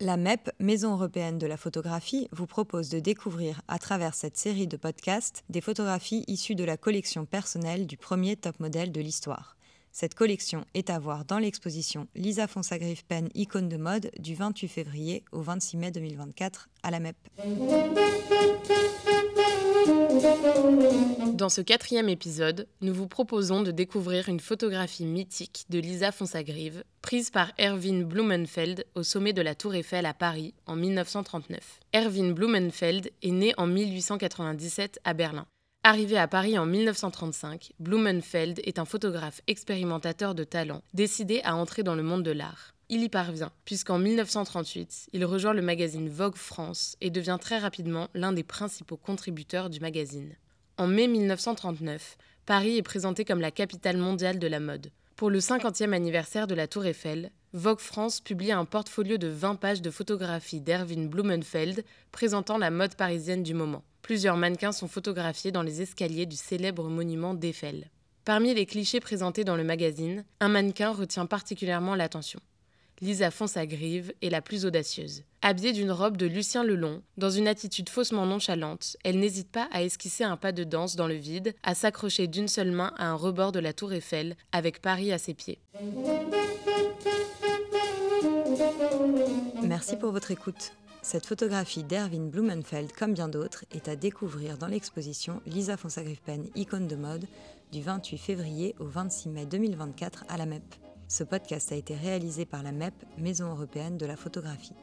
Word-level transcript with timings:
La 0.00 0.16
MEP, 0.16 0.50
Maison 0.58 0.94
européenne 0.94 1.38
de 1.38 1.46
la 1.46 1.56
photographie, 1.56 2.26
vous 2.32 2.48
propose 2.48 2.88
de 2.88 2.98
découvrir 2.98 3.60
à 3.68 3.78
travers 3.78 4.14
cette 4.14 4.36
série 4.36 4.66
de 4.66 4.76
podcasts 4.76 5.44
des 5.50 5.60
photographies 5.60 6.24
issues 6.26 6.56
de 6.56 6.64
la 6.64 6.76
collection 6.76 7.26
personnelle 7.26 7.86
du 7.86 7.96
premier 7.96 8.34
top 8.34 8.58
modèle 8.58 8.90
de 8.90 9.00
l'histoire. 9.00 9.56
Cette 9.92 10.16
collection 10.16 10.64
est 10.74 10.90
à 10.90 10.98
voir 10.98 11.24
dans 11.24 11.38
l'exposition 11.38 12.08
Lisa 12.16 12.48
Fonsagriffe 12.48 13.04
Pen 13.04 13.28
Icône 13.34 13.68
de 13.68 13.76
mode 13.76 14.10
du 14.18 14.34
28 14.34 14.66
février 14.66 15.24
au 15.30 15.42
26 15.42 15.76
mai 15.76 15.90
2024 15.92 16.68
à 16.82 16.90
la 16.90 16.98
MEP. 16.98 17.16
Dans 21.44 21.50
ce 21.50 21.60
quatrième 21.60 22.08
épisode, 22.08 22.66
nous 22.80 22.94
vous 22.94 23.06
proposons 23.06 23.60
de 23.60 23.70
découvrir 23.70 24.30
une 24.30 24.40
photographie 24.40 25.04
mythique 25.04 25.66
de 25.68 25.78
Lisa 25.78 26.10
Fonsagrive, 26.10 26.84
prise 27.02 27.28
par 27.28 27.52
Erwin 27.60 28.02
Blumenfeld 28.02 28.86
au 28.94 29.02
sommet 29.02 29.34
de 29.34 29.42
la 29.42 29.54
Tour 29.54 29.74
Eiffel 29.74 30.06
à 30.06 30.14
Paris 30.14 30.54
en 30.64 30.74
1939. 30.74 31.80
Erwin 31.94 32.32
Blumenfeld 32.32 33.10
est 33.20 33.30
né 33.30 33.52
en 33.58 33.66
1897 33.66 35.00
à 35.04 35.12
Berlin. 35.12 35.44
Arrivé 35.82 36.16
à 36.16 36.28
Paris 36.28 36.58
en 36.58 36.64
1935, 36.64 37.72
Blumenfeld 37.78 38.62
est 38.64 38.78
un 38.78 38.86
photographe 38.86 39.42
expérimentateur 39.46 40.34
de 40.34 40.44
talent, 40.44 40.80
décidé 40.94 41.42
à 41.44 41.56
entrer 41.56 41.82
dans 41.82 41.94
le 41.94 42.02
monde 42.02 42.22
de 42.22 42.30
l'art. 42.30 42.74
Il 42.88 43.02
y 43.02 43.10
parvient, 43.10 43.52
puisqu'en 43.66 43.98
1938, 43.98 45.10
il 45.12 45.26
rejoint 45.26 45.52
le 45.52 45.60
magazine 45.60 46.08
Vogue 46.08 46.36
France 46.36 46.96
et 47.02 47.10
devient 47.10 47.36
très 47.38 47.58
rapidement 47.58 48.08
l'un 48.14 48.32
des 48.32 48.44
principaux 48.44 48.96
contributeurs 48.96 49.68
du 49.68 49.80
magazine. 49.80 50.34
En 50.76 50.88
mai 50.88 51.06
1939, 51.06 52.16
Paris 52.46 52.78
est 52.78 52.82
présenté 52.82 53.24
comme 53.24 53.40
la 53.40 53.52
capitale 53.52 53.96
mondiale 53.96 54.40
de 54.40 54.48
la 54.48 54.58
mode. 54.58 54.90
Pour 55.14 55.30
le 55.30 55.38
50e 55.38 55.92
anniversaire 55.92 56.48
de 56.48 56.54
la 56.56 56.66
Tour 56.66 56.84
Eiffel, 56.84 57.30
Vogue 57.52 57.78
France 57.78 58.20
publie 58.20 58.50
un 58.50 58.64
portfolio 58.64 59.16
de 59.16 59.28
20 59.28 59.54
pages 59.54 59.82
de 59.82 59.90
photographies 59.92 60.60
d'Erwin 60.60 61.08
Blumenfeld 61.08 61.84
présentant 62.10 62.58
la 62.58 62.72
mode 62.72 62.96
parisienne 62.96 63.44
du 63.44 63.54
moment. 63.54 63.84
Plusieurs 64.02 64.36
mannequins 64.36 64.72
sont 64.72 64.88
photographiés 64.88 65.52
dans 65.52 65.62
les 65.62 65.80
escaliers 65.80 66.26
du 66.26 66.34
célèbre 66.34 66.88
monument 66.88 67.34
d'Eiffel. 67.34 67.88
Parmi 68.24 68.52
les 68.52 68.66
clichés 68.66 68.98
présentés 68.98 69.44
dans 69.44 69.56
le 69.56 69.62
magazine, 69.62 70.24
un 70.40 70.48
mannequin 70.48 70.90
retient 70.90 71.26
particulièrement 71.26 71.94
l'attention. 71.94 72.40
Lisa 73.04 73.30
Fonsagrive 73.30 74.14
est 74.22 74.30
la 74.30 74.40
plus 74.40 74.64
audacieuse. 74.64 75.24
Habillée 75.42 75.74
d'une 75.74 75.90
robe 75.90 76.16
de 76.16 76.24
Lucien 76.24 76.64
Lelon, 76.64 77.02
dans 77.18 77.28
une 77.28 77.46
attitude 77.46 77.90
faussement 77.90 78.24
nonchalante, 78.24 78.96
elle 79.04 79.18
n'hésite 79.18 79.50
pas 79.50 79.68
à 79.72 79.82
esquisser 79.82 80.24
un 80.24 80.38
pas 80.38 80.52
de 80.52 80.64
danse 80.64 80.96
dans 80.96 81.06
le 81.06 81.12
vide, 81.12 81.54
à 81.62 81.74
s'accrocher 81.74 82.28
d'une 82.28 82.48
seule 82.48 82.70
main 82.70 82.94
à 82.96 83.08
un 83.08 83.14
rebord 83.14 83.52
de 83.52 83.58
la 83.58 83.74
tour 83.74 83.92
Eiffel, 83.92 84.38
avec 84.52 84.80
Paris 84.80 85.12
à 85.12 85.18
ses 85.18 85.34
pieds. 85.34 85.58
Merci 89.62 89.96
pour 89.96 90.10
votre 90.10 90.30
écoute. 90.30 90.72
Cette 91.02 91.26
photographie 91.26 91.84
d'Erwin 91.84 92.30
Blumenfeld, 92.30 92.92
comme 92.92 93.12
bien 93.12 93.28
d'autres, 93.28 93.66
est 93.70 93.88
à 93.88 93.96
découvrir 93.96 94.56
dans 94.56 94.68
l'exposition 94.68 95.42
Lisa 95.44 95.76
Fonsagrive 95.76 96.22
Pen 96.24 96.46
Icône 96.54 96.88
de 96.88 96.96
mode 96.96 97.26
du 97.70 97.82
28 97.82 98.16
février 98.16 98.74
au 98.78 98.86
26 98.86 99.28
mai 99.28 99.44
2024 99.44 100.24
à 100.30 100.38
la 100.38 100.46
MEP. 100.46 100.83
Ce 101.14 101.22
podcast 101.22 101.70
a 101.70 101.76
été 101.76 101.94
réalisé 101.94 102.44
par 102.44 102.64
la 102.64 102.72
MEP, 102.72 102.92
Maison 103.18 103.48
européenne 103.48 103.96
de 103.96 104.04
la 104.04 104.16
photographie. 104.16 104.74